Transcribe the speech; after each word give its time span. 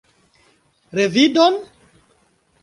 Revidon? 0.99 1.61